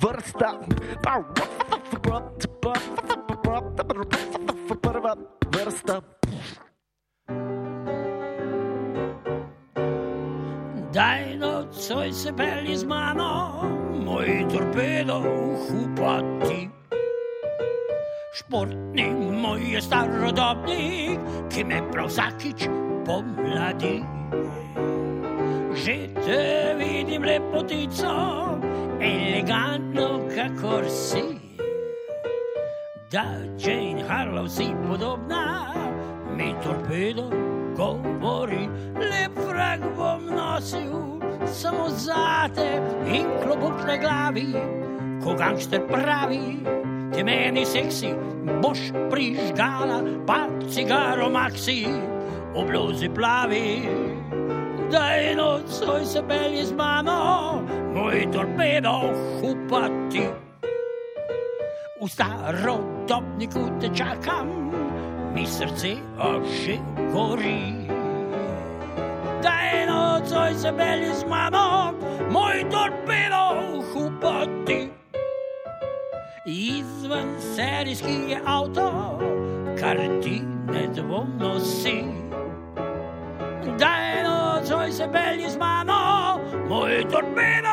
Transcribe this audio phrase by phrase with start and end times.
[0.00, 0.48] Vrsta.
[5.52, 6.00] Vrsta.
[10.92, 13.62] Daj nocoj se pelji z mano,
[14.04, 15.18] moj torpedo
[15.68, 16.68] upati.
[18.34, 19.12] Športni
[19.42, 21.20] moj je starodobnik,
[21.52, 22.68] ki me prav vsakič
[23.06, 24.01] pomladi.
[33.12, 35.68] Da Jane Harlow si podobna,
[36.32, 37.28] mi torpedo
[37.76, 38.64] govori,
[38.96, 44.56] lep vrag bom nosil, samo zate in klobuk na glavi,
[45.20, 46.64] ko gangster pravi,
[47.12, 48.14] ti meni seksi,
[48.64, 48.80] boš
[49.12, 51.84] prižgala, pa cigaro maxi,
[52.56, 53.92] v bluzi plavi.
[54.88, 57.60] Daj nocoj se pelji z mano,
[57.92, 60.41] moj torpedo hupati.
[62.02, 64.74] V starodobniku te čakam,
[65.34, 65.94] mi srce
[66.50, 66.74] že
[67.14, 67.86] gori.
[69.38, 71.94] Daj nocoj se pelji z mano,
[72.26, 73.54] moj torpedo
[73.94, 74.90] hupati.
[76.46, 79.18] Izven serijski je avto,
[79.78, 80.42] kar ti
[80.74, 82.02] nedvomno si.
[83.78, 87.71] Daj nocoj se pelji z mano, moj torpedo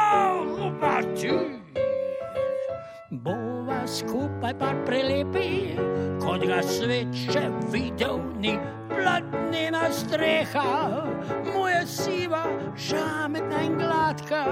[3.89, 5.73] skupaj pa prelepi,
[6.21, 8.53] kot ga svet še videl ni.
[8.89, 11.05] Platnena streha,
[11.47, 12.43] moja siva,
[12.75, 14.43] žametna in gladka,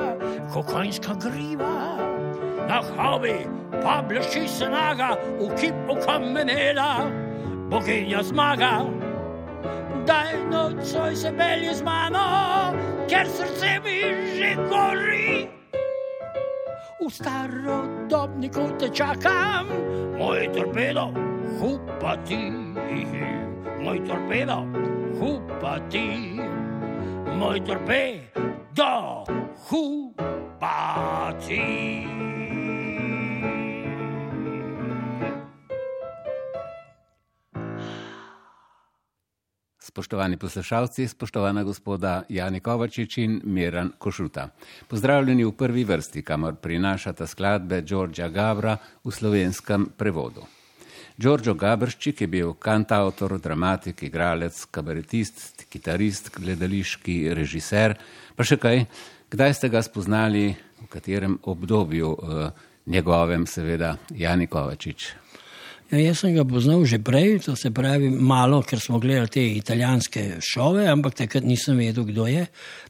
[0.54, 2.00] kokonjska griva.
[2.68, 3.44] Na havi
[3.84, 7.12] pa blešči snaga, v kipu kamenela,
[7.70, 8.88] boginja zmaga.
[10.08, 12.26] Daj nocoj se pelji z mano,
[13.12, 14.00] ker srce mi
[14.40, 15.57] že gori.
[17.08, 19.72] V starodobniku te čakam,
[20.20, 21.08] moj torpedo,
[21.56, 22.52] hupati,
[23.80, 24.68] moj torpedo,
[25.16, 26.36] hupati,
[27.32, 29.24] moj torpedo,
[29.72, 31.64] hupati.
[39.88, 44.50] Spoštovani poslušalci, spoštovana gospoda Jani Kovačič in Miran Košuta.
[44.88, 50.44] Pozdravljeni v prvi vrsti, kamor prinašata skladbe Đorđa Gabra v slovenskem prevodu.
[51.18, 57.96] Đorđo Gabrščik je bil kantautor, dramatik, igralec, kabaretist, kitarist, gledališki režiser.
[58.36, 58.84] Pa še kaj,
[59.32, 60.50] kdaj ste ga spoznali,
[60.84, 62.52] v katerem obdobju, eh,
[62.92, 65.14] njegovem seveda, Jani Kovačič?
[65.88, 69.44] Ja, jaz sem ga poznal že prej, to se pravi malo, ker smo gledali te
[69.56, 72.42] italijanske šove, ampak takrat nisem vedel, kdo je.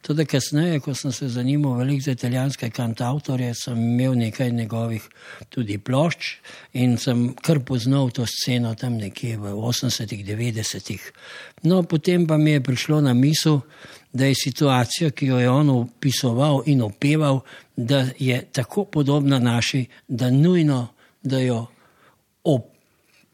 [0.01, 5.05] Tudi kasneje, ko sem se zanimal veliko za italijanske kantautorje, sem imel nekaj njegovih
[5.53, 6.31] tudi plošč
[6.73, 11.03] in sem kar poznal to sceno tam nekje v 80-ih, 90-ih.
[11.69, 13.59] No, potem pa mi je prišlo na misel,
[14.09, 17.43] da je situacija, ki jo je on opisoval in opeval,
[17.75, 20.87] da je tako podobna naši, da nujno,
[21.21, 21.67] da jo
[22.41, 22.76] opisoval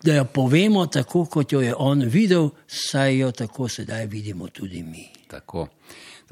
[0.03, 4.83] da jo povemo tako, kot jo je on videl, saj jo tako sedaj vidimo tudi
[4.83, 5.07] mi.
[5.27, 5.67] Tako.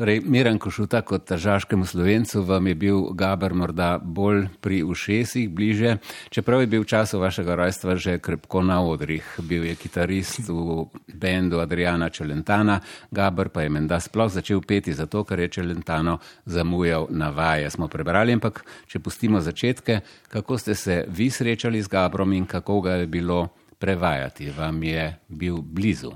[0.02, 5.98] Torej, Miran Košuta kot tažaškemu slovencu vam je bil Gaber morda bolj pri ušesih, bliže,
[6.30, 9.22] čeprav je bil v času vašega rojstva že krepko na odrih.
[9.44, 12.80] Bil je kitarist v bendu Adriana Čelentana,
[13.12, 17.70] Gaber pa je menda sploh začel peti zato, ker je Čelentano zamujal na vaje.
[17.70, 22.82] Smo prebrali, ampak če pustimo začetke, kako ste se vi srečali z Gabrom in kako
[22.82, 23.50] ga je bilo
[23.82, 26.14] prevajati, vam je bil blizu.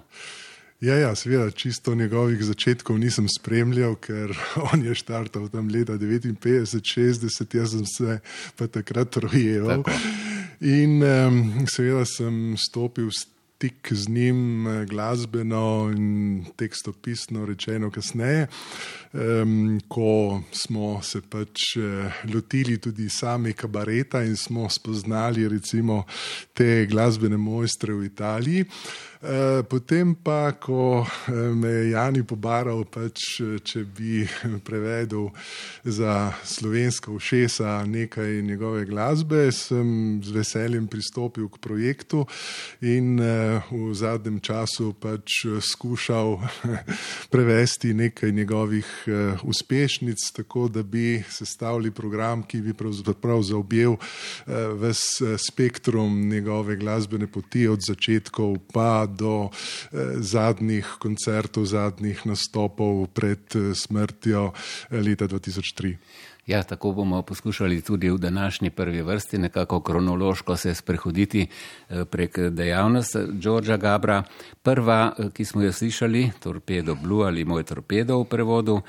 [0.86, 4.36] Ja, ja, seveda, čisto njegovih začetkov nisem spremljal, ker
[4.72, 8.20] on je štartal tam leta 59-60, jaz sem se
[8.56, 9.84] pa takrat rojeval.
[9.84, 9.98] Tako.
[10.66, 18.48] In um, seveda sem stopil s stik z njim, eh, glasbeno in tekstopisno, rečeno kasneje,
[19.14, 26.04] um, ko smo se pač eh, lotili tudi sami kabareta in smo spoznali recimo
[26.54, 28.66] te glasbene mojstre v Italiji.
[29.26, 34.22] Eh, potem pa, ko me je Jani pobaral, pač, če bi
[34.68, 35.32] prevedel
[35.84, 42.26] za slovensko všesa nekaj njegove glasbe, sem z veseljem pristopil k projektu
[42.86, 46.40] in v zadnjem času pač eh, skušal
[47.34, 54.54] prevesti nekaj njegovih eh, uspešnic, tako da bi sestavili program, ki bi pravzaprav zaobjel eh,
[54.78, 55.02] ves
[55.48, 63.74] spektrum njegove glasbene poti od začetkov pa do eh, zadnjih koncertov, zadnjih nastopov pred eh,
[63.76, 65.96] smrtjo eh, leta 2003.
[66.46, 71.48] Ja, tako bomo poskušali tudi v današnji prvi vrsti nekako kronološko se sprehoditi
[71.90, 74.24] eh, prek dejavnosti Đorđa Gabra.
[74.64, 78.82] Prva, eh, ki smo jo slišali, Torpedo Blue ali Moj torpedo v prevodu,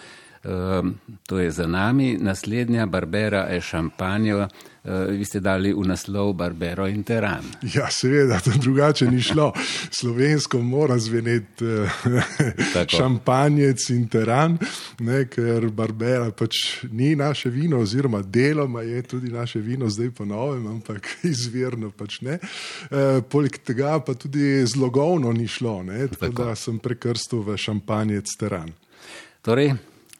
[0.46, 0.88] Ehm,
[1.26, 2.16] to je za nami.
[2.20, 4.48] Naslednja Barbera je šampanjo,
[4.84, 7.44] eh, vi ste dali v naslov Barbero in Teran.
[7.74, 9.52] Ja, seveda, to drugače ni šlo.
[9.90, 14.58] Slovensko mora zveneti eh, šampanjec in teran,
[14.98, 20.24] ne, ker Barbera pač ni naše vino, oziroma deloma je tudi naše vino, zdaj po
[20.24, 22.38] novem, ampak izvirno pač ne.
[22.90, 27.58] E, poleg tega pa tudi zlogovno ni šlo, ne, tako, tako da sem prekrstil v
[27.58, 28.72] šampanjec teran.
[29.42, 29.74] Torej,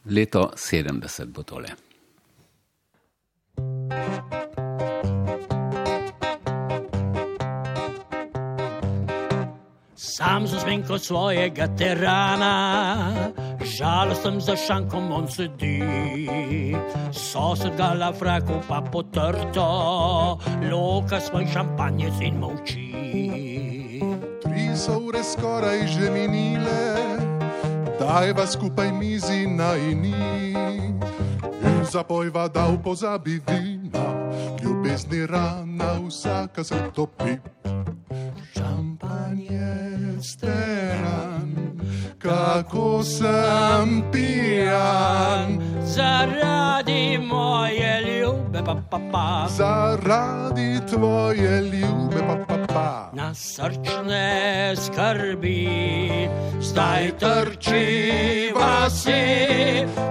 [0.09, 1.69] leto 70 bo tole.
[9.95, 13.13] Sam za zvenko svojega terana,
[13.77, 15.81] žalosten za šankom on sedi.
[17.13, 19.67] Sosed ga la fraku pa potrto,
[20.71, 22.87] loka svoj šampanjec in molči.
[24.43, 26.96] Tri so ure skoraj že minile,
[27.99, 30.13] dajva skupaj mizi na ini.
[31.63, 34.05] In zapojva, da v pozabi vina,
[34.63, 37.37] ljubezni rana vsaka se topi.
[38.53, 41.51] Šampanje steran,
[42.19, 45.61] kako sem pijan.
[45.83, 49.47] Zaradi moje ljube, pa pa pa.
[49.49, 53.09] Zaradi tvoje ljube, pa pa pa.
[53.13, 55.65] Na srčne skrbi,
[56.61, 57.85] zdaj trči
[58.53, 59.23] vasi,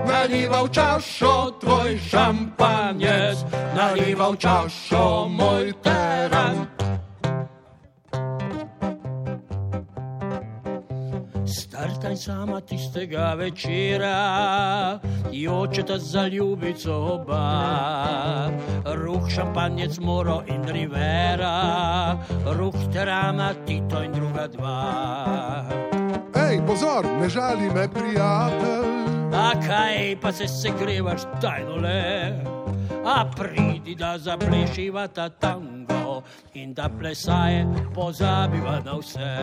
[0.07, 3.39] naliva v čašo tvoj šampanjec,
[3.75, 6.76] naliva v čašo moj teran.
[12.17, 14.99] Startaj sama tistega večera,
[15.33, 18.51] jočeta za ljubico oba.
[18.85, 22.17] Ruh šampanjec Moro in Rivera,
[22.59, 25.65] ruh terana Tito in druga dva.
[26.51, 28.89] Ej, pozor, ne žali me, prijatelj.
[29.35, 32.33] A kaj pa se segrevaš tajno le?
[33.05, 35.96] A pridi da zaplešiva ta tango
[36.55, 39.37] in da plesaje pozabiva na vse.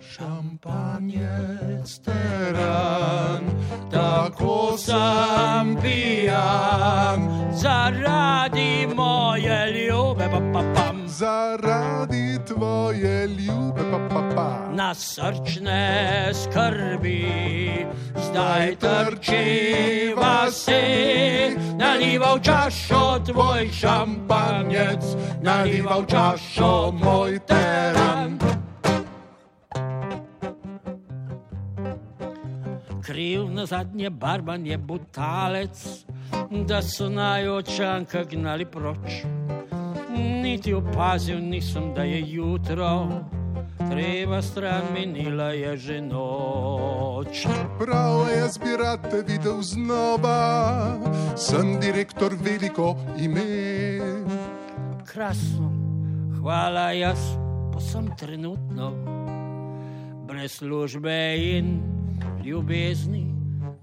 [0.00, 3.44] Šampanjec teran,
[3.90, 11.08] tako sem pijan, zaradi moje ljube, pa pa pam.
[11.08, 12.31] Zaradi
[12.62, 14.68] tvoje ljube, pa pa pa.
[14.72, 17.26] Na srčne skrbi,
[18.16, 25.02] zdaj trči vasi, naliva v čašo tvoj šampanjec,
[25.42, 28.38] naliva v čašo moj teran.
[33.02, 36.06] Kriv na zadnje barban je butalec,
[36.66, 39.26] da so naj očanka gnali proč.
[40.12, 43.08] Niti opazil nisem, da je jutro,
[43.90, 47.46] treba stran minila je že noč.
[47.78, 50.98] Prav jaz bi rad te videl znova,
[51.36, 54.00] sem direktor veliko ime.
[55.12, 55.72] Krasno,
[56.40, 57.20] hvala jaz,
[57.72, 58.92] pa sem trenutno
[60.32, 61.80] brez službe in
[62.44, 63.31] ljubezni.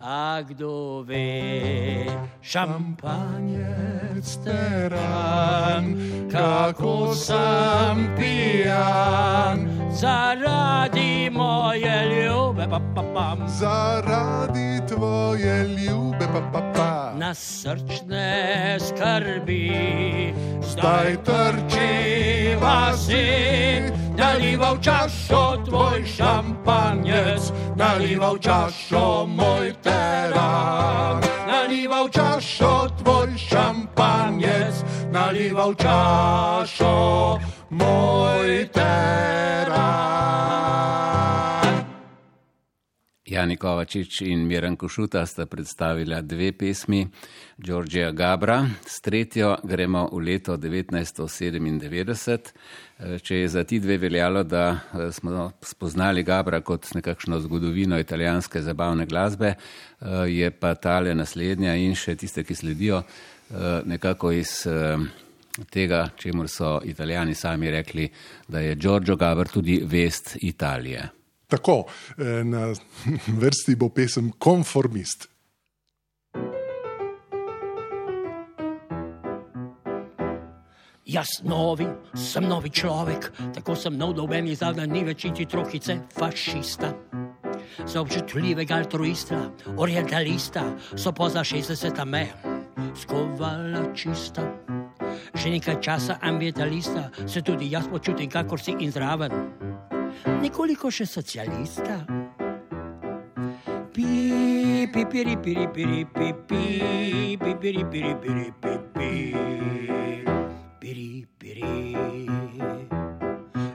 [0.01, 2.07] A kdo ve,
[2.41, 5.99] šampanjec teran,
[6.31, 13.43] kako sem pijan, zaradi moje ljube, pa pa pam.
[13.47, 17.13] Zaradi tvoje ljube, pa pa pa.
[17.17, 20.33] Na srčne skrbi,
[20.79, 23.27] Zdaj trči vasi,
[24.15, 31.19] naliva v čašo tvoj šampanjec, naliva v čašo moj teran.
[31.51, 34.75] Naliva v čašo tvoj šampanjec,
[35.11, 36.95] naliva v čašo
[37.75, 39.28] moj teran.
[43.39, 47.07] Jani Kovačič in Miran Košuta sta predstavila dve pesmi
[47.57, 48.65] Đorđeja Gabra.
[48.85, 52.37] S tretjo gremo v leto 1997.
[53.23, 58.61] Če je za ti dve veljalo, da eh, smo spoznali Gabra kot nekakšno zgodovino italijanske
[58.61, 59.55] zabavne glasbe, eh,
[60.27, 63.05] je pa tale naslednja in še tiste, ki sledijo, eh,
[63.85, 64.67] nekako iz
[65.71, 68.09] tega, čemu so italijani sami rekli,
[68.47, 71.18] da je Giorgio Gabr tudi vest Italije.
[71.49, 71.83] Tako,
[72.43, 72.73] na
[73.41, 75.29] vrsti bo pesem Konformist.
[81.09, 85.95] Jaz novi, sem novi človek, tako sem nov, v meni zdaj ni več niti trohice
[86.13, 86.93] fašista.
[87.81, 89.39] Za občutljivega altruista,
[89.81, 92.27] orientalista, so poza 60 me
[92.93, 94.45] skovala čista.
[95.33, 99.68] Že nekaj časa ambientalista se tudi jaz počutim, kakor si in zraven.
[100.41, 101.99] Nekoliko še socialista.
[103.93, 109.11] Pi, pi, piri, piri, piri, pi, pi, pi, piri, piri, piri, pi, pi,
[110.79, 111.89] piri, piri.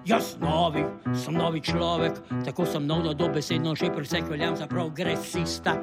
[0.05, 0.85] Jaz novi,
[1.17, 5.77] sem novi človek, tako sem nov, da dobesedno že pri vseh veljam za progresista.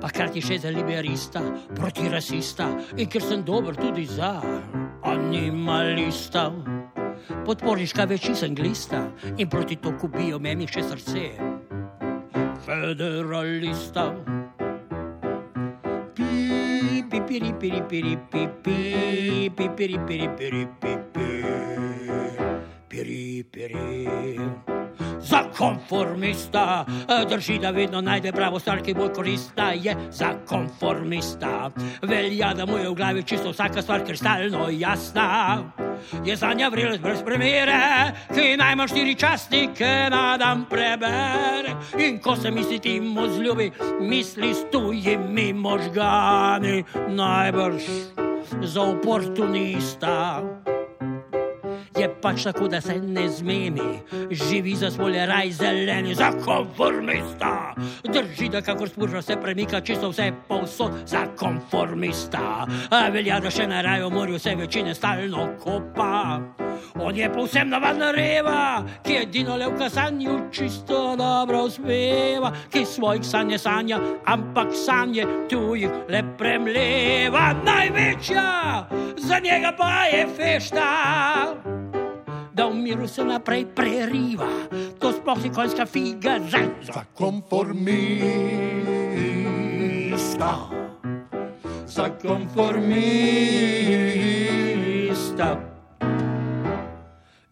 [0.00, 1.42] Pa hkrati še za liberista,
[1.74, 4.40] proti rasista in ker sem dober tudi za
[5.02, 6.50] animalista.
[7.46, 9.06] Podporniška veči sem glista
[9.38, 11.28] in proti to kubijo meni še srce
[12.66, 14.10] federalista.
[16.14, 21.28] Pi, pi, piri, piri, piri, pi, pi, pi, piri, piri, piri, pi, pi,
[22.88, 24.75] piri, piri.
[25.58, 26.84] Konformista
[27.28, 31.70] drži, da vedno najde pravo stvar, ki bolj korista je za konformista.
[32.02, 35.58] Velja, da mu je v glavi čisto vsaka stvar kristalno jasna.
[36.24, 41.76] Je za nja vrelec brez premere, ki najmanj štiri častnike na dan prebere.
[41.98, 43.70] In ko se misli ti mu zljubi,
[44.00, 47.82] misli s tujimi možgani, najbrž
[48.62, 50.42] za oportunista.
[51.96, 57.74] Je pač tako, da se ne zmeni, živi za svoje raj zeleni, za konformista.
[58.04, 62.66] Drži, da kakor spužva se premika, čisto vse povsod, za konformista.
[62.90, 66.40] A velja, da še na raju morju vse večine stalno kopa.
[67.00, 73.24] On je povsem navadna reva, ki edino le v kasanju čisto dobro uspeva, ki svojih
[73.24, 77.54] sanje sanja, ampak sanje tujih le premleva.
[77.64, 78.52] Največja
[79.16, 81.85] za njega pa je fešta
[82.66, 84.46] da v miru se naprej preriva.
[84.98, 87.86] To sploh ni konjska figa za, za konformista.
[91.86, 92.76] Za konformista.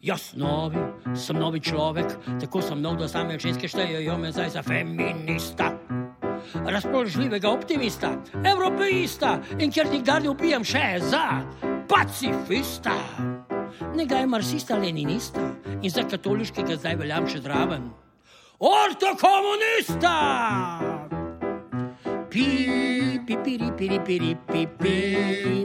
[0.03, 0.79] Jaz novi,
[1.15, 2.07] sem novi človek,
[2.41, 5.73] tako sem nov, da same ženske štejejo me zdaj za feminista.
[6.67, 11.41] Razpoložljivega optimista, evropeista in ker nikdar ne upijem še za
[11.89, 12.93] pacifista.
[13.95, 15.51] Nekaj marksista, leninista
[15.83, 17.91] in za katoliškega zdaj veljam še zraven.
[18.59, 20.15] Ortokomunista!
[22.31, 22.47] Pi,
[23.27, 24.97] pi, piri, piri, piri, pi, pi,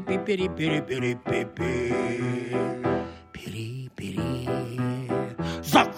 [0.05, 2.88] pi, piri, piri, piri, pi, pi, piri,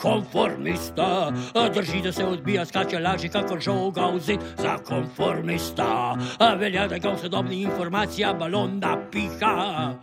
[0.02, 1.32] konformista,
[1.74, 4.40] drži, da se odbija, skače lažje, kakor žoga v zid.
[4.58, 6.18] Za konformista,
[6.60, 9.94] velja, da ga v sodobni informacija balon napiha.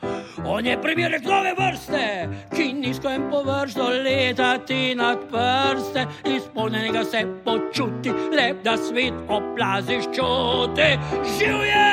[0.47, 8.11] On je primerek nove vrste, ki nizko in površno letati nad prste, izpolnjenega se počuti,
[8.11, 10.91] lep da svet oplaziš čuti.
[11.39, 11.89] Živje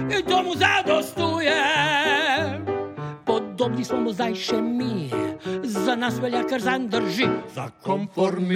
[0.00, 1.99] in to mu zadostuje.
[3.70, 5.06] Podobni smo mu zdaj še mi,
[5.62, 7.30] za nas velja kar zanj drži.
[7.54, 8.50] Za konformista,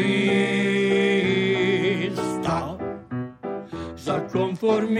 [3.94, 4.98] za konformista.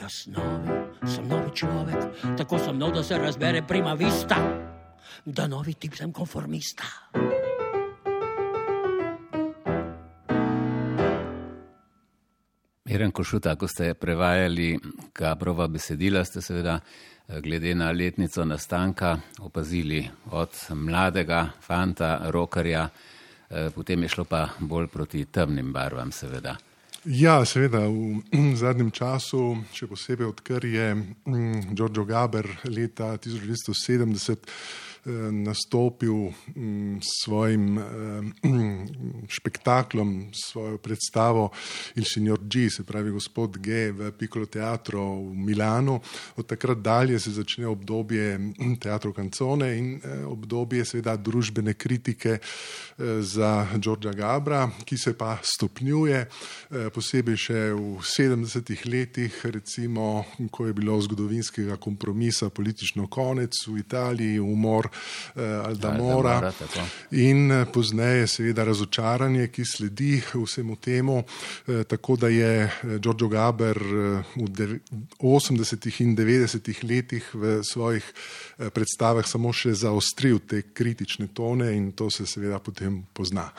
[0.00, 2.08] Jaz novi, sem novi človek,
[2.40, 4.40] tako sem nov, da se razbere prima vista,
[5.28, 6.84] da novi tip sem konformista.
[12.90, 14.78] Miren Košuta, ko ste prevajali
[15.14, 16.80] Gabrova besedila, ste seveda
[17.38, 22.88] glede na letnico nastanka opazili od mladega fanta, rokarja,
[23.74, 26.56] potem je šlo pa bolj proti temnim barvam, seveda.
[27.04, 30.90] Ja, seveda, v zadnjem času, še posebej odkar je
[31.70, 34.50] Giorgio Gaber leta 1970
[35.32, 36.32] nastopil
[37.00, 37.80] s svojim
[39.36, 41.50] špektaklom, svojo predstavo
[41.94, 46.00] Il Signor G, se pravi gospod G v Piccolo Teatro v Milanu.
[46.36, 52.38] Od takrat dalje se začne obdobje Teatro Cancone in obdobje seveda družbene kritike
[53.20, 56.26] za Giorgia Gabra, ki se pa stopnjuje,
[56.94, 64.40] posebej še v 70-ih letih, recimo, ko je bilo zgodovinskega kompromisa politično konec v Italiji,
[64.40, 64.89] umor
[65.36, 66.52] Aldamora
[67.10, 71.22] in pozneje seveda razočaranje, ki sledi vsemu temu,
[71.88, 73.78] tako da je Giorgio Gaber
[74.36, 74.80] v
[75.18, 78.04] 80-ih in 90-ih letih v svojih
[78.74, 83.50] predstavah samo še zaostril te kritične tone in to se seveda potem pozna.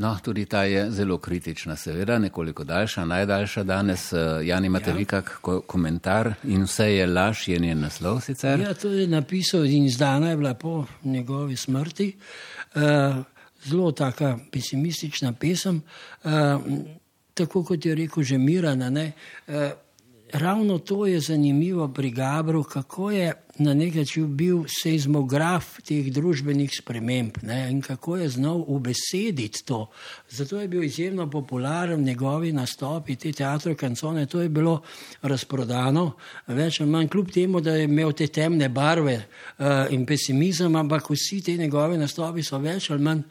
[0.00, 4.12] No, tudi ta je zelo kritična, seveda, nekoliko daljša, najdaljša danes.
[4.44, 4.96] Jan, imate ja.
[4.96, 8.60] vi kak ko komentar in vse je laž, je njen naslov sicer?
[8.60, 12.16] Ja, to je napisal in izdana je bila po njegovi smrti.
[12.74, 12.82] Uh,
[13.64, 15.82] zelo taka pesimistična pesem,
[16.24, 16.32] uh,
[17.34, 18.88] tako kot je rekel že Mirana.
[18.88, 19.54] Uh,
[20.32, 26.70] ravno to je zanimivo pri Gabru, kako je na nek način bil seizmograf teh družbenih
[26.72, 29.90] sprememb ne, in kako je znal ubesediti to.
[30.28, 34.80] Zato je bil izjemno popularen njegovi nastopi, te teatro kancone, to je bilo
[35.22, 36.12] razprodano,
[36.46, 41.10] več ali manj kljub temu, da je imel te temne barve uh, in pesimizem, ampak
[41.10, 43.22] vsi te njegove nastopi so več ali manj.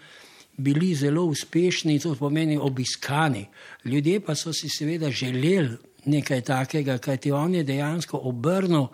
[0.60, 3.46] Bili zelo uspešni, to pomeni obiskani.
[3.86, 8.88] Ljudje pa so si seveda želeli nekaj takega, kajti on je dejansko obrnil,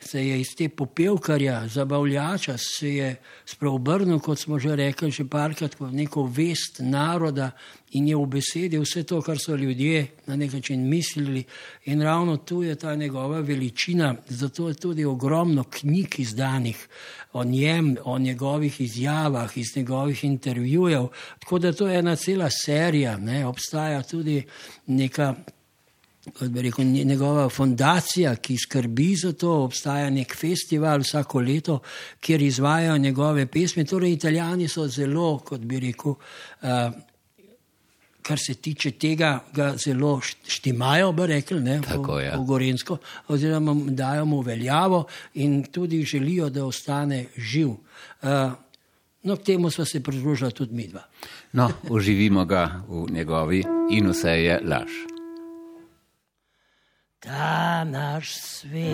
[0.00, 5.74] se je iz te popevkarja, zabavljača, se je spreobrnil, kot smo že rekli, že parkrat,
[5.74, 7.50] kot neko vest naroda
[7.98, 11.44] in je v besedi vse to, kar so ljudje na nek način mislili.
[11.84, 16.88] In ravno tu je ta njegova veličina, zato je tudi ogromno knjig izdanih
[17.32, 21.06] o njem, o njegovih izjavah, iz njegovih intervjujev.
[21.38, 23.46] Tako da to je ena cela serija, ne?
[23.46, 24.42] obstaja tudi
[24.86, 25.34] neka
[26.38, 31.78] kot bi rekel, njegova fundacija, ki skrbi za to, obstaja nek festival vsako leto,
[32.20, 33.84] kjer izvajajo njegove pesmi.
[33.84, 36.68] Torej, italijani so zelo, kot bi rekel, uh,
[38.22, 42.36] kar se tiče tega, ga zelo štimajo, bi rekli, ne, Tako, po, ja.
[42.36, 47.68] po Gorensko, oziroma dajo mu veljavo in tudi želijo, da ostane živ.
[48.22, 48.52] Uh,
[49.22, 51.02] No, k temu smo se pridružili tudi mi dva.
[51.52, 55.17] No, uživimo ga v njegovi in vse je laž
[57.20, 58.92] ta naš svet.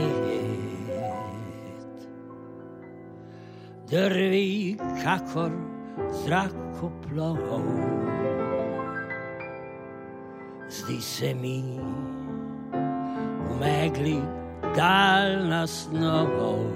[3.90, 5.52] Drvi kakor
[6.24, 7.36] zrakoplov,
[10.68, 11.80] zdi se mi
[13.44, 14.20] v megli
[14.76, 16.72] daljna snov.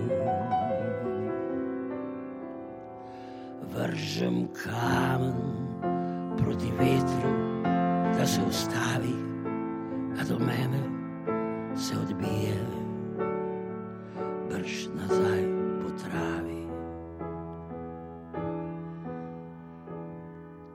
[3.73, 5.41] Vržem kamen
[6.37, 7.33] proti vetru,
[8.19, 9.17] da se ustavi,
[10.21, 10.98] a do mene
[11.79, 12.59] se odbije,
[14.51, 15.43] brž nazaj
[15.83, 16.67] po travi.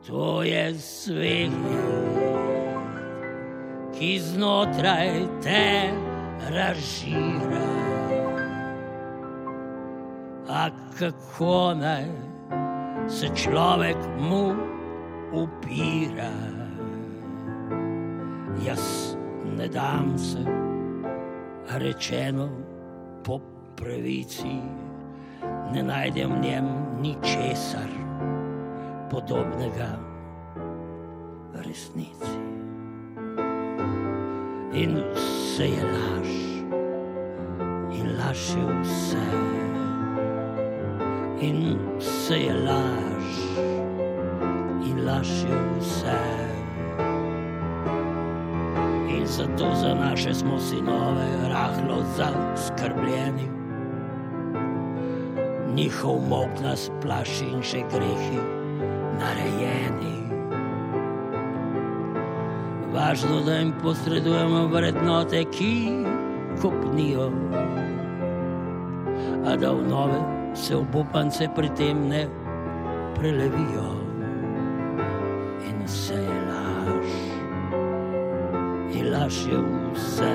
[0.07, 1.51] To je svet,
[3.99, 5.91] ki znotraj te
[6.49, 7.73] razžira.
[10.49, 12.07] A kako naj
[13.07, 14.55] se človek mu
[15.33, 16.31] upira?
[18.65, 19.17] Jaz
[19.57, 20.62] ne dam se
[21.67, 22.49] rečeno
[23.23, 23.39] po
[23.75, 24.59] pravici,
[25.71, 26.67] ne najdem v njem
[26.99, 27.89] ničesar
[29.09, 29.99] podobnega
[31.53, 32.37] resnici.
[34.73, 36.31] In vse je laž,
[37.93, 39.27] in laž je vse,
[41.39, 43.29] in vse je laž,
[44.83, 46.42] in laž je vse
[49.23, 53.49] in zato za naše smo sinove rahlo zaskrbljeni.
[55.75, 58.39] Njihov mok nas plaši in še grehi
[59.19, 60.17] narejeni.
[62.93, 65.91] Važno, da jim posredujemo vrednote, ki
[66.61, 67.31] kopnijo,
[69.45, 70.19] a da v nove
[70.55, 72.27] se obupance pri tem ne
[73.15, 73.89] prelevijo.
[75.69, 76.42] In vse je
[79.11, 79.59] laž je
[79.93, 80.33] vse.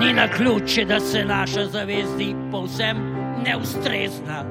[0.00, 2.96] Ni na ključe, da se naša zavezdi povsem
[3.44, 4.44] neustrezna.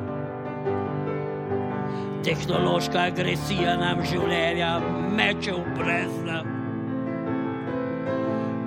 [2.24, 4.80] Tehnološka agresija nam življenja
[5.16, 6.42] meče v brezna.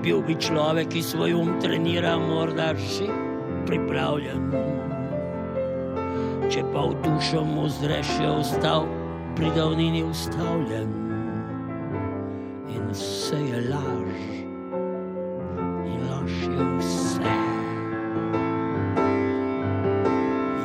[0.03, 3.11] Bil bi človek, ki svoj um trenira, morda še
[3.69, 4.49] pripravljen.
[6.51, 8.89] Če pa v dušo mu zreš, je ostal
[9.37, 11.00] pri davnini ustavljen
[12.91, 14.21] vse je laž
[15.87, 17.35] in laž je vse.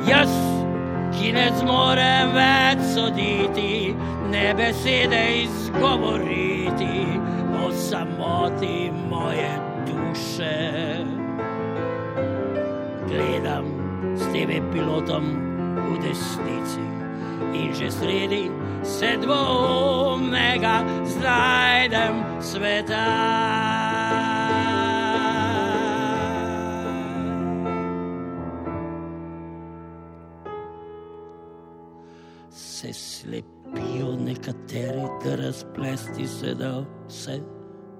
[0.08, 0.34] Jaz,
[1.14, 3.94] ki ne zmorem več soditi,
[4.30, 7.06] ne besede izgovoriti
[7.62, 9.52] o samoti moje
[9.86, 10.58] duše.
[13.06, 13.70] Gledam
[14.18, 15.24] s tem pilotom
[15.76, 16.95] v desnici
[17.62, 18.50] in že sredi
[18.82, 23.06] sedmega znajdem sveta.
[32.50, 37.40] Se slep trpijo nekateri, da razplesti se da vse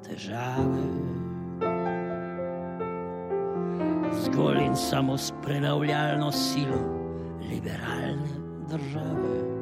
[0.05, 0.87] težave.
[4.25, 6.81] Zgolj in samo s prenavljalno silo
[7.51, 8.36] liberalne
[8.69, 9.57] države.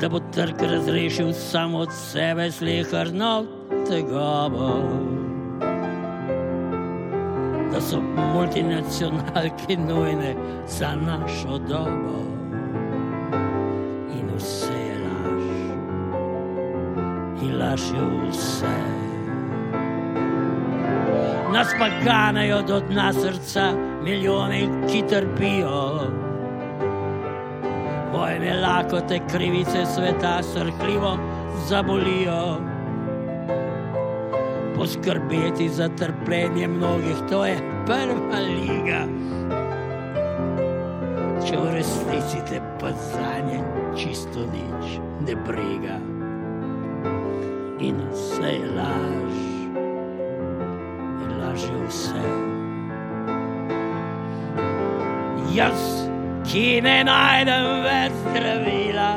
[0.00, 3.44] Da bo trg razrešil samo od sebe, slehrno
[3.88, 4.70] tega bo.
[7.72, 8.00] Da so
[8.34, 10.34] multinacionalke nujne
[10.68, 12.24] za našo dobo.
[14.14, 15.48] In vse je laž,
[17.42, 18.76] in laž je vse.
[21.52, 26.00] Nas pa ganejo do dna srca milijoni, ki trpijo.
[28.12, 31.18] Bojem je lahko te krivice sveta srhljivo
[31.68, 32.56] zabolijo.
[34.76, 39.04] Poskrbeti za trpljenje mnogih, to je prva liga.
[41.46, 43.60] Če v resnici te pa za nje
[43.96, 45.98] čisto nič ne briga.
[47.80, 49.38] In vse je laž,
[51.22, 52.53] in laž je vse.
[55.54, 55.82] Jaz,
[56.50, 59.10] ki ne najdem več zdravila,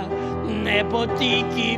[0.65, 1.69] ne poti, ki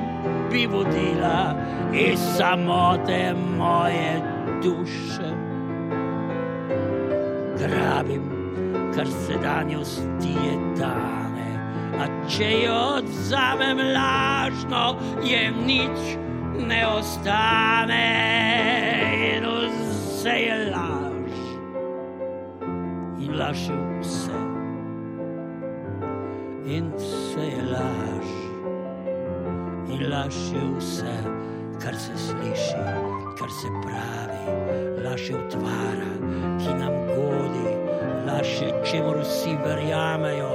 [0.51, 1.53] bi vodila
[1.95, 3.21] iz samote
[3.55, 4.17] moje
[4.65, 5.29] duše.
[7.61, 8.25] Grabim,
[8.95, 11.51] kar se danjosti je dane,
[11.95, 14.83] a če jo odzamem lažno,
[15.23, 16.17] je nič
[16.67, 18.03] ne ostane
[19.29, 21.39] in vse je laž.
[23.23, 24.38] In laž je vse.
[26.69, 28.29] In vse je laž.
[29.89, 31.15] In laž je vse,
[31.81, 32.83] kar se sliši,
[33.39, 34.43] kar se pravi.
[35.01, 36.11] Laž je utvara,
[36.61, 37.73] ki nam godi,
[38.27, 40.51] laž je, čemu vsi verjamejo,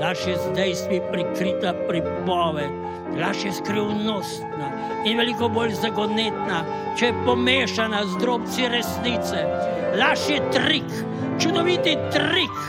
[0.00, 2.72] laž je z dejstvi prikrita pripoved,
[3.16, 4.68] laž je skrivnostna
[5.08, 6.60] in veliko bolj zagonetna,
[6.98, 9.46] če je pomešana z drobci resnice.
[9.96, 10.92] Laž je trik,
[11.40, 12.60] čudoviti trik,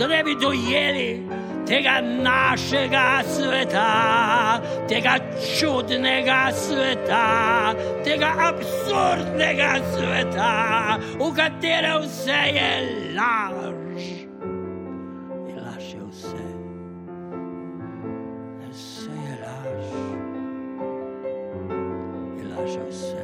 [0.00, 1.37] da ne bi dojeli
[1.68, 3.92] tega našega sveta,
[4.88, 7.28] tega čudnega sveta,
[8.00, 10.52] tega absurdnega sveta,
[11.20, 12.72] v katerem vse je
[13.12, 14.00] laž.
[15.52, 16.46] In laž je vse.
[18.72, 19.88] Vse je laž.
[22.40, 23.17] In laž je vse.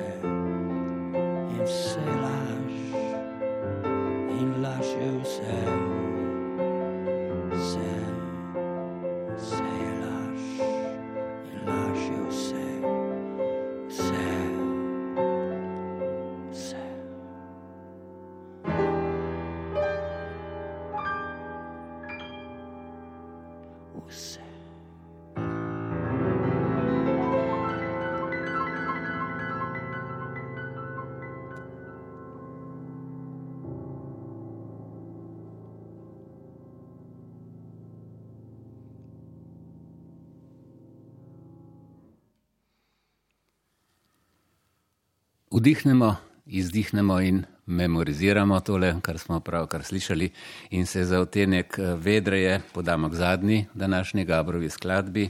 [45.55, 50.31] Vdihnemo, izdihnemo in memoriziramo tole, kar smo pravkar slišali,
[50.71, 55.29] in se za otenek eh, vedreje podamo k zadnji današnji Gabrovi skladbi.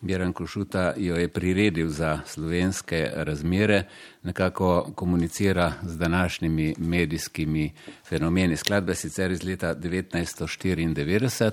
[0.00, 3.82] Bjeran Košuta jo je priredil za slovenske razmere,
[4.22, 7.72] nekako komunicira z današnjimi medijskimi
[8.08, 8.56] fenomeni.
[8.56, 11.50] Skladba je sicer iz leta 1994.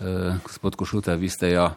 [0.00, 1.70] Eh, gospod Košuta, vi ste jo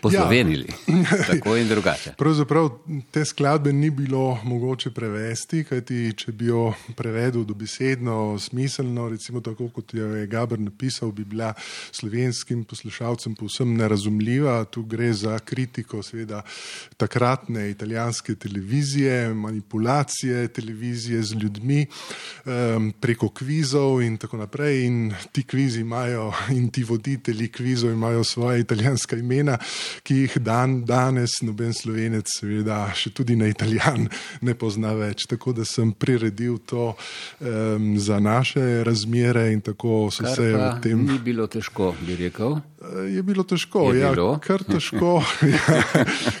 [0.00, 1.16] poslovenili, ja.
[1.30, 2.14] tako in drugače.
[2.18, 2.70] Pravzaprav
[3.10, 9.68] te skladbe ni bilo mogoče prevesti, kajti če bi jo prevedel dobesedno, smiselno, recimo tako
[9.68, 11.52] kot jo je Gabr napisal, bi bila
[11.90, 14.64] slovenskim poslušalcem povsem nerazumljiva.
[14.64, 16.42] Tu gre za kritiko seveda
[16.96, 24.84] takratne italijanske televizije, manipulacije televizije z ljudmi um, preko kvizov in tako naprej.
[24.86, 29.58] In ti kvizi imajo in ti voditelji kvizov imajo svoje italijanska imena
[30.02, 34.08] ki jih dan danes noben slovenec, seveda še tudi na italijan,
[34.46, 35.26] ne pozna več.
[35.30, 40.68] Tako da sem priredil to um, za naše razmere in tako so Kar se v
[40.82, 41.06] tem.
[41.06, 42.60] Ni bilo težko, bi rekel.
[43.06, 44.38] Je bilo težko, Je ja, bilo?
[44.42, 45.22] kar težko,
[45.54, 45.82] ja,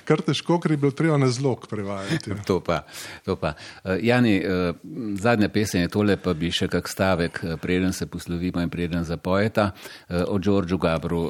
[0.04, 2.34] kar težko, ker je bilo treba na zlog prevajati.
[2.48, 2.82] To pa,
[3.22, 3.54] to pa.
[3.84, 4.74] Uh, Jani, uh,
[5.22, 9.70] zadnja pesem je tole, pa bi še kak stavek, preden se poslovimo in preden zapojeta
[10.28, 11.22] o Đorđu Gabru.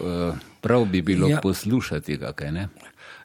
[0.63, 1.41] Prav bi bilo ja.
[1.43, 2.69] Poslušati ga, kaj ne?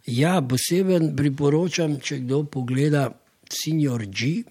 [0.08, 3.12] Ja, posebej priporočam, če kdo pogleda
[3.54, 4.42] Senior G.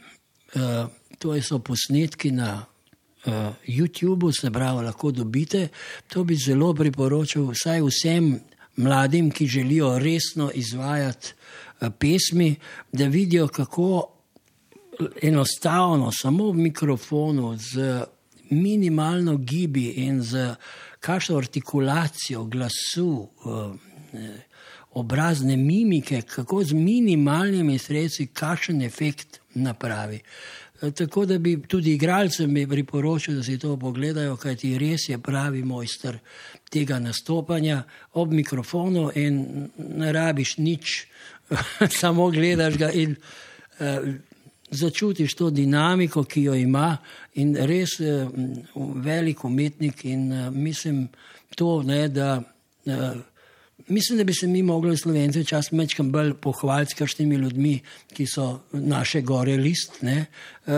[0.55, 0.87] Uh,
[1.19, 3.33] to so posnetki na uh,
[3.67, 5.69] YouTubu, se pravi, lahko dobite.
[6.15, 8.37] To bi zelo priporočil vsaj vsem
[8.77, 11.35] mladim, ki želijo resno izvajati
[11.81, 12.55] uh, pesmi,
[12.93, 14.13] da vidijo, kako
[15.23, 18.05] enostavno, samo v mikrofonu, z
[18.51, 20.55] minimalno gibi in z
[21.07, 23.29] kakšno artikulacijo glasu.
[23.45, 23.75] Uh,
[24.97, 30.21] Obrazne mimike, kako z minimalnimi sredstvi, kakšen efekt napravi.
[30.83, 35.19] Eh, tako da bi tudi igralcem bi priporočil, da si to pogledajo, kajti res je
[35.19, 36.19] pravi mojster
[36.71, 41.07] tega nastopanja ob mikrofonu in ne rabiš nič,
[42.01, 44.15] samo gledaš ga in uh,
[44.71, 46.97] začutiš to dinamiko, ki jo ima
[47.35, 48.29] in res uh,
[48.75, 51.09] velik umetnik in uh, mislim
[51.57, 52.43] to, ne, da
[52.87, 52.93] uh,
[53.89, 57.81] Mislim, da bi se mi mogli slovenci včasih mečkam bolj pohvaliti s kakšnimi ljudmi,
[58.15, 60.03] ki so naše gore list.
[60.03, 60.27] Ne?
[60.67, 60.73] Uh,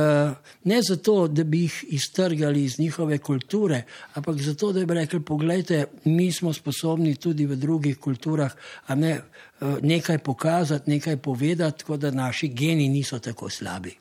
[0.64, 3.82] ne zato, da bi jih iztrgali iz njihove kulture,
[4.14, 8.52] ampak zato, da bi rekli, pogledajte, mi smo sposobni tudi v drugih kulturah
[8.88, 9.20] ne,
[9.60, 13.96] uh, nekaj pokazati, nekaj povedati, tako da naši geni niso tako slabi.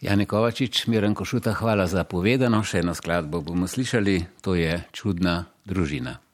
[0.00, 2.62] Jani Kovačič, Miren Košuta, hvala za povedano.
[2.62, 6.27] Še eno skladbo bomo slišali, to je Čudna družina.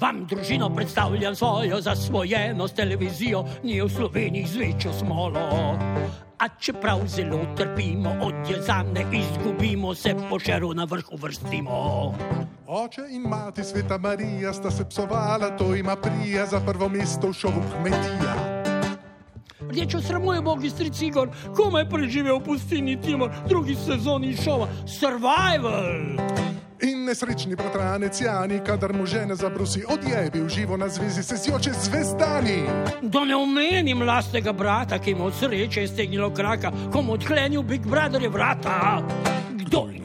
[0.00, 5.40] Vam družino predstavljam svojo zasvojeno televizijo, ni v Sloveniji z večjo smolo.
[6.38, 12.14] A čeprav zelo trpimo, od jezane izgubimo, se pošeru na vrhu vrstimo.
[12.66, 17.32] Oče in mati sveta Marija sta se psovala, to ima prija za prvo mesto v
[17.32, 18.51] šovu kmetija.
[19.72, 26.20] Rdečo sramuje Bog iz Tricigor, komaj preživel v pustini Timor, drugi sezoni šova Survival.
[26.84, 31.72] In nesrečni bratranec Jani, kadar mu žena zabrusi, odjebi v živo na zvezi se sjoče
[31.72, 32.62] zvezdani.
[33.02, 37.86] Da ne omenim lastnega brata, ki mu od sreče je stegnilo kraka, komu odklenil Big
[37.86, 39.00] Brother je vrata.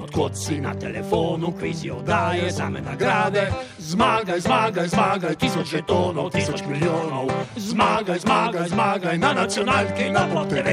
[0.08, 3.52] Odkot si na telefonu, kvizijo daje same nagrade.
[3.78, 7.28] Zmagaj, zmagaj, zmagaj, tisoč žetonov, tisoč milijonov.
[7.56, 10.68] Zmagaj, zmagaj, zmagaj na nacionalki na POTV.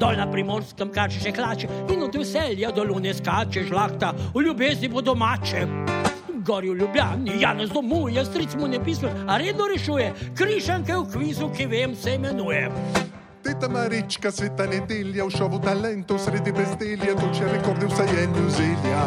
[0.00, 4.92] Dol na primorskem kaže še hlače in od veselja do lune skače žlahta, v ljubezni
[4.92, 5.64] bo domače.
[6.44, 11.48] Gori v Ljubljani, Janez domuje, stric mu ne pisme, a redno rešuje, križanke v kvizu,
[11.56, 12.68] ki vem se imenuje.
[13.50, 19.02] Teta Marička, sveta nedelja, v šovu talentov sredi bezdelja, toče rekorde v sajenju zelja.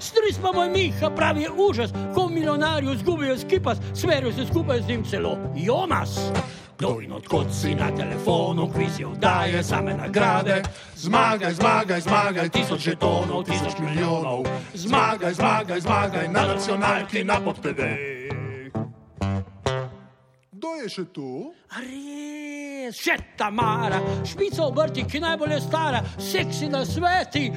[0.00, 4.88] Stric pa moj Miha pravi je užas, ko milijonarju zgubijo skipas, sverijo se skupaj z
[4.88, 6.16] njim celo Jonas.
[6.78, 10.62] Kdo in odkot si na telefonu, kvizijo daje same nagrade.
[10.96, 14.48] Zmagaj, zmagaj, zmagaj, tisoč žetonov, tisoč milijonov.
[14.74, 17.80] Zmagaj, zmagaj, zmagaj na nacionalki na POTV.
[20.64, 21.30] Kdo je še tu?
[21.76, 27.50] Res, še Tamara, špica obrti, ki najbolj je stara, seksi na sveti,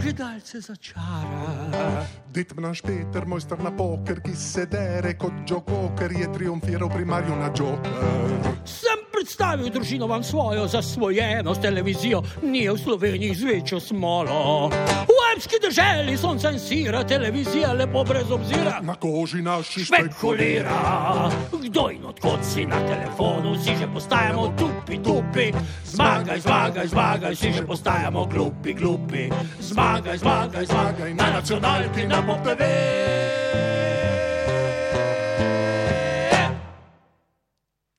[0.00, 2.02] gledalce začara.
[2.34, 7.06] Detm naš Peter, mojster na poker, ki se dere kot Joe Cocker, je triumfiral pri
[7.06, 8.50] Marju na Joker.
[8.66, 14.68] Sem predstavil družino vam svojo zasvojeno s televizijo, ni v Sloveniji z večjo smolo.
[15.06, 18.80] V alpski državi sonca in sira, televizija lepo brez obzira.
[18.82, 25.52] Na koži naši Špekulira, kdo in odkot si na telefonu, si že postajamo tupi, tupi.
[25.86, 29.30] Zmagaj, zmagaj, zmagaj, si že postajamo glupi, glupi.
[29.60, 33.61] Zmagaj, zmagaj, zmagaj na nacionalki, na POTV.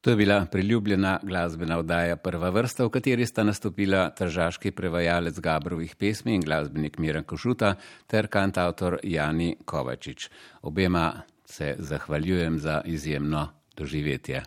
[0.04, 5.96] To je bila priljubljena glasbena oddaja Prva vrsta, v kateri sta nastopila tržaški prevajalec Gabrovih
[5.96, 7.76] pesmi in glasbenik Miren Košuta
[8.08, 10.30] ter kantautor Jani Kovačič.
[10.62, 14.44] Obema se zahvaljujem za izjemno doživetje.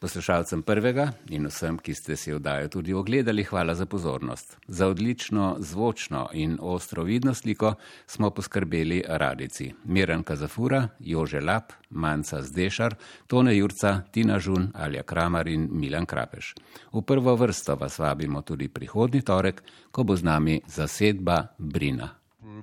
[0.00, 4.56] Poslušalcem prvega in vsem, ki ste si oddajo tudi ogledali, hvala za pozornost.
[4.68, 7.74] Za odlično zvočno in ostro vidno sliko
[8.06, 9.72] smo poskrbeli radici.
[9.84, 12.94] Miran Kazafura, Jože Lap, Manca Zdešar,
[13.26, 16.54] Tone Jurca, Tina Žun, Alja Kramar in Milan Krapeš.
[16.92, 22.10] V prvo vrsto vas vabimo tudi prihodni torek, ko bo z nami zasedba Brina.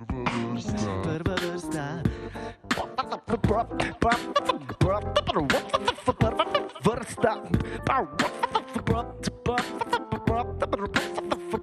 [0.03, 2.03] Prva vrsta.
[4.83, 6.32] Vrsta.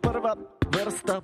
[0.00, 0.34] Prva
[0.72, 1.20] vrsta.